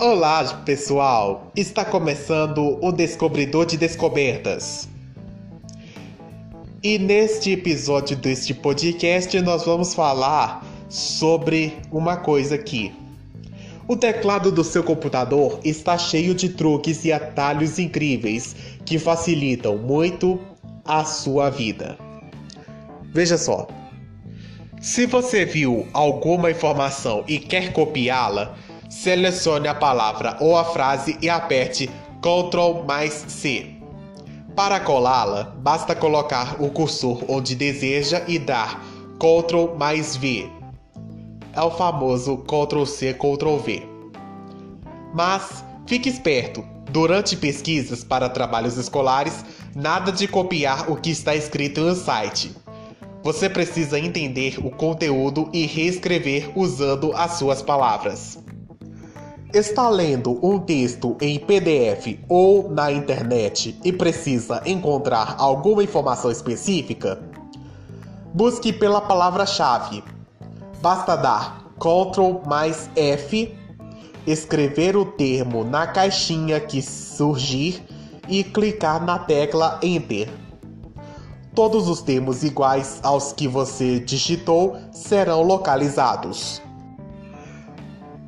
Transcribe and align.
Olá, 0.00 0.44
pessoal! 0.64 1.50
Está 1.56 1.84
começando 1.84 2.78
o 2.80 2.92
Descobridor 2.92 3.66
de 3.66 3.76
Descobertas. 3.76 4.88
E 6.80 7.00
neste 7.00 7.50
episódio 7.50 8.16
deste 8.16 8.54
podcast 8.54 9.40
nós 9.40 9.64
vamos 9.64 9.94
falar 9.94 10.64
sobre 10.88 11.76
uma 11.90 12.16
coisa 12.16 12.54
aqui. 12.54 12.94
O 13.88 13.96
teclado 13.96 14.52
do 14.52 14.62
seu 14.62 14.84
computador 14.84 15.58
está 15.64 15.98
cheio 15.98 16.32
de 16.32 16.50
truques 16.50 17.04
e 17.04 17.12
atalhos 17.12 17.80
incríveis 17.80 18.54
que 18.84 19.00
facilitam 19.00 19.76
muito 19.78 20.38
a 20.84 21.04
sua 21.04 21.50
vida. 21.50 21.98
Veja 23.12 23.36
só. 23.36 23.66
Se 24.80 25.06
você 25.06 25.44
viu 25.44 25.88
alguma 25.92 26.52
informação 26.52 27.24
e 27.26 27.40
quer 27.40 27.72
copiá-la, 27.72 28.56
selecione 28.88 29.68
a 29.68 29.74
palavra 29.74 30.36
ou 30.40 30.56
a 30.56 30.64
frase 30.64 31.16
e 31.20 31.28
aperte 31.28 31.90
Ctrl 32.20 32.84
mais 32.86 33.24
C. 33.28 33.74
Para 34.56 34.80
colá-la, 34.80 35.54
basta 35.58 35.94
colocar 35.94 36.60
o 36.60 36.70
cursor 36.70 37.24
onde 37.28 37.54
deseja 37.54 38.24
e 38.26 38.38
dar 38.38 38.82
Ctrl 39.18 39.76
mais 39.78 40.16
V. 40.16 40.50
É 41.52 41.62
o 41.62 41.70
famoso 41.70 42.38
Ctrl 42.38 42.84
C, 42.84 43.14
Ctrl 43.14 43.56
V. 43.58 43.86
Mas 45.14 45.64
fique 45.86 46.08
esperto, 46.08 46.64
durante 46.90 47.36
pesquisas 47.36 48.02
para 48.02 48.28
trabalhos 48.28 48.76
escolares, 48.76 49.44
nada 49.74 50.10
de 50.10 50.26
copiar 50.26 50.90
o 50.90 50.96
que 50.96 51.10
está 51.10 51.34
escrito 51.34 51.80
no 51.80 51.94
site. 51.94 52.54
Você 53.22 53.48
precisa 53.48 53.98
entender 53.98 54.58
o 54.64 54.70
conteúdo 54.70 55.48
e 55.52 55.66
reescrever 55.66 56.50
usando 56.56 57.12
as 57.14 57.32
suas 57.32 57.62
palavras. 57.62 58.38
Está 59.52 59.88
lendo 59.88 60.38
um 60.46 60.58
texto 60.58 61.16
em 61.22 61.38
PDF 61.38 62.18
ou 62.28 62.70
na 62.70 62.92
internet 62.92 63.80
e 63.82 63.90
precisa 63.90 64.60
encontrar 64.66 65.36
alguma 65.38 65.82
informação 65.82 66.30
específica? 66.30 67.18
Busque 68.34 68.74
pela 68.74 69.00
palavra-chave. 69.00 70.04
Basta 70.82 71.16
dar 71.16 71.64
Ctrl 71.78 72.46
mais 72.46 72.90
F, 72.94 73.56
escrever 74.26 74.94
o 74.98 75.06
termo 75.06 75.64
na 75.64 75.86
caixinha 75.86 76.60
que 76.60 76.82
surgir 76.82 77.82
e 78.28 78.44
clicar 78.44 79.02
na 79.02 79.18
tecla 79.18 79.80
Enter. 79.82 80.28
Todos 81.54 81.88
os 81.88 82.02
termos 82.02 82.44
iguais 82.44 83.00
aos 83.02 83.32
que 83.32 83.48
você 83.48 83.98
digitou 83.98 84.76
serão 84.92 85.40
localizados. 85.40 86.60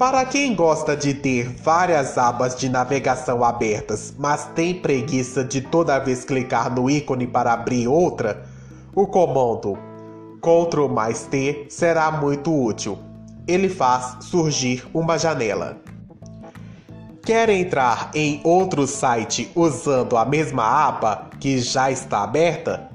Para 0.00 0.24
quem 0.24 0.54
gosta 0.54 0.96
de 0.96 1.12
ter 1.12 1.46
várias 1.62 2.16
abas 2.16 2.56
de 2.56 2.70
navegação 2.70 3.44
abertas, 3.44 4.14
mas 4.18 4.46
tem 4.54 4.72
preguiça 4.72 5.44
de 5.44 5.60
toda 5.60 5.98
vez 5.98 6.24
clicar 6.24 6.74
no 6.74 6.88
ícone 6.88 7.26
para 7.26 7.52
abrir 7.52 7.86
outra, 7.86 8.42
o 8.94 9.06
comando 9.06 9.78
Ctrl 10.40 10.88
mais 10.88 11.26
T 11.26 11.66
será 11.68 12.10
muito 12.10 12.50
útil. 12.50 12.98
Ele 13.46 13.68
faz 13.68 14.16
surgir 14.24 14.88
uma 14.94 15.18
janela. 15.18 15.76
Quer 17.22 17.50
entrar 17.50 18.10
em 18.14 18.40
outro 18.42 18.86
site 18.86 19.52
usando 19.54 20.16
a 20.16 20.24
mesma 20.24 20.64
aba 20.64 21.28
que 21.38 21.58
já 21.58 21.90
está 21.90 22.22
aberta? 22.22 22.88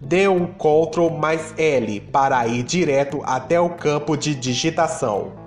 Dê 0.00 0.28
um 0.28 0.46
Ctrl 0.46 1.10
mais 1.10 1.52
L 1.58 2.00
para 2.10 2.46
ir 2.46 2.62
direto 2.62 3.20
até 3.22 3.60
o 3.60 3.68
campo 3.68 4.16
de 4.16 4.34
digitação. 4.34 5.41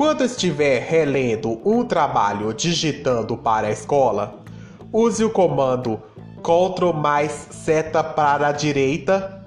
Quando 0.00 0.24
estiver 0.24 0.80
relendo 0.80 1.60
um 1.62 1.84
trabalho 1.84 2.54
digitando 2.54 3.36
para 3.36 3.66
a 3.66 3.70
escola, 3.70 4.40
use 4.90 5.22
o 5.22 5.28
comando 5.28 6.00
Ctrl 6.38 6.94
mais 6.94 7.48
seta 7.50 8.02
para 8.02 8.48
a 8.48 8.52
direita 8.52 9.44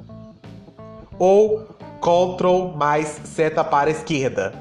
ou 1.17 1.65
Ctrl 1.99 2.77
mais 2.77 3.19
seta 3.23 3.63
para 3.63 3.89
a 3.89 3.93
esquerda. 3.93 4.53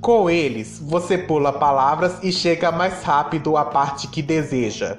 Com 0.00 0.28
eles, 0.28 0.80
você 0.80 1.16
pula 1.16 1.52
palavras 1.52 2.18
e 2.20 2.32
chega 2.32 2.72
mais 2.72 3.04
rápido 3.04 3.56
à 3.56 3.64
parte 3.64 4.08
que 4.08 4.22
deseja. 4.22 4.98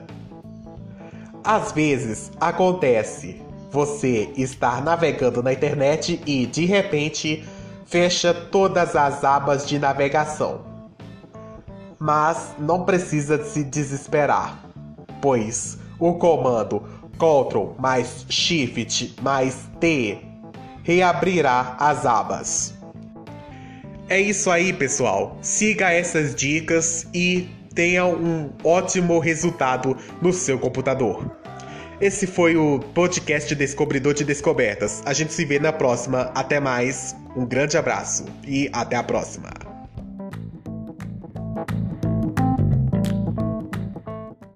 Às 1.44 1.74
vezes 1.74 2.32
acontece 2.40 3.42
você 3.70 4.32
estar 4.38 4.82
navegando 4.82 5.44
na 5.44 5.52
internet 5.52 6.22
e 6.26 6.46
de 6.46 6.64
repente 6.64 7.44
fecha 7.88 8.34
todas 8.34 8.96
as 8.96 9.24
abas 9.24 9.66
de 9.66 9.80
navegação. 9.80 10.62
Mas 11.98 12.54
não 12.60 12.84
precisa 12.84 13.44
se 13.44 13.64
desesperar, 13.64 14.60
pois 15.22 15.80
o 15.98 16.14
comando 16.14 16.84
Ctrl 17.14 17.74
mais 17.80 18.26
Shift 18.30 19.16
mais 19.22 19.68
T 19.80 20.20
reabrirá 20.84 21.76
as 21.80 22.06
abas. 22.06 22.76
É 24.08 24.20
isso 24.20 24.50
aí, 24.52 24.72
pessoal. 24.72 25.38
Siga 25.42 25.92
essas 25.92 26.36
dicas 26.36 27.08
e 27.14 27.50
tenha 27.74 28.06
um 28.06 28.52
ótimo 28.64 29.20
resultado 29.20 29.98
no 30.22 30.32
seu 30.32 30.60
computador. 30.60 31.26
Esse 32.00 32.28
foi 32.28 32.56
o 32.56 32.80
podcast 32.80 33.56
Descobridor 33.56 34.14
de 34.14 34.24
Descobertas. 34.24 35.02
A 35.04 35.14
gente 35.14 35.34
se 35.34 35.44
vê 35.44 35.58
na 35.58 35.74
próxima. 35.74 36.32
Até 36.36 36.60
mais. 36.60 37.16
Um 37.36 37.44
grande 37.44 37.76
abraço 37.76 38.26
e 38.46 38.70
até 38.72 38.96
a 38.96 39.02
próxima. 39.02 39.50